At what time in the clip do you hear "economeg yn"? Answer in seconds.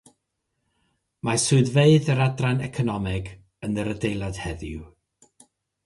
2.71-3.79